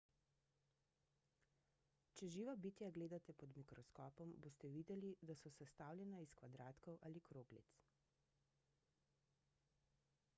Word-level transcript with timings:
če 2.21 2.29
živa 2.35 2.55
bitja 2.63 2.89
gledate 2.95 3.35
pod 3.43 3.53
mikroskopom 3.59 4.33
boste 4.45 4.71
videli 4.77 5.11
da 5.31 5.35
so 5.43 5.53
sestavljena 5.59 6.23
iz 6.25 6.35
kvadratkov 6.41 6.99
ali 7.11 7.23
kroglic 7.29 7.77